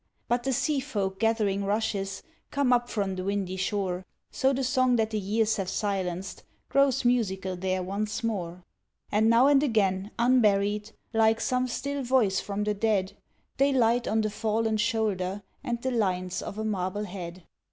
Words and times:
But 0.27 0.41
the 0.41 0.51
sea 0.51 0.79
folk 0.79 1.19
gathering 1.19 1.63
rushes 1.63 2.23
come 2.49 2.73
up 2.73 2.89
from 2.89 3.15
the 3.15 3.23
windy 3.23 3.55
shore, 3.55 4.03
So 4.31 4.51
the 4.51 4.63
song 4.63 4.95
that 4.95 5.11
the 5.11 5.19
years 5.19 5.57
have 5.57 5.69
silenced 5.69 6.41
grows 6.69 7.05
musical 7.05 7.55
there 7.55 7.83
once 7.83 8.23
more; 8.23 8.63
And 9.11 9.29
now 9.29 9.45
and 9.45 9.61
again 9.61 10.09
unburied, 10.17 10.89
like 11.13 11.39
some 11.39 11.67
still 11.67 12.01
voice 12.01 12.39
from 12.39 12.63
the 12.63 12.73
dead, 12.73 13.13
They 13.57 13.71
light 13.71 14.07
on 14.07 14.21
the 14.21 14.31
fallen 14.31 14.77
shoulder 14.77 15.43
and 15.63 15.79
the 15.83 15.91
lines 15.91 16.41
of 16.41 16.57
a 16.57 16.65
marble 16.65 17.03
head. 17.03 17.43